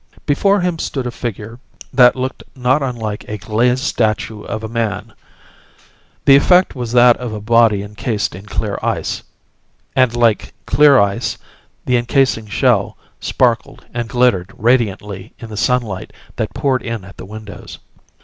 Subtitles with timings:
[0.25, 1.59] Before him stood a figure
[1.93, 5.13] that looked not unlike a glazed statue of a man.
[6.25, 9.21] The effect was that of a body encased in clear ice
[9.95, 11.37] and like clear ice,
[11.85, 17.25] the encasing shell sparkled and glittered radiantly in the sunlight that poured in at the
[17.27, 17.77] windows.